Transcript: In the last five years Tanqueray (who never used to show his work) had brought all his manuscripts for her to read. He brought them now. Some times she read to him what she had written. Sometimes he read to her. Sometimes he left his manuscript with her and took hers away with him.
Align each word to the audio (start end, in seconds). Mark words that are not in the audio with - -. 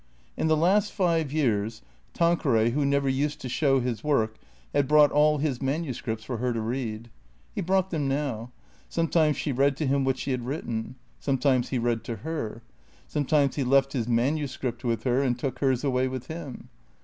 In 0.35 0.47
the 0.47 0.57
last 0.57 0.91
five 0.91 1.31
years 1.31 1.83
Tanqueray 2.15 2.71
(who 2.71 2.87
never 2.87 3.07
used 3.07 3.39
to 3.41 3.47
show 3.47 3.79
his 3.79 4.03
work) 4.03 4.39
had 4.73 4.87
brought 4.87 5.11
all 5.11 5.37
his 5.37 5.61
manuscripts 5.61 6.23
for 6.25 6.37
her 6.37 6.51
to 6.53 6.59
read. 6.59 7.11
He 7.53 7.61
brought 7.61 7.91
them 7.91 8.07
now. 8.07 8.51
Some 8.89 9.07
times 9.09 9.37
she 9.37 9.51
read 9.51 9.77
to 9.77 9.85
him 9.85 10.03
what 10.03 10.17
she 10.17 10.31
had 10.31 10.43
written. 10.43 10.95
Sometimes 11.19 11.69
he 11.69 11.77
read 11.77 12.03
to 12.05 12.15
her. 12.25 12.63
Sometimes 13.07 13.57
he 13.57 13.63
left 13.63 13.93
his 13.93 14.07
manuscript 14.07 14.83
with 14.83 15.03
her 15.03 15.21
and 15.21 15.37
took 15.37 15.59
hers 15.59 15.83
away 15.83 16.07
with 16.07 16.25
him. 16.25 16.69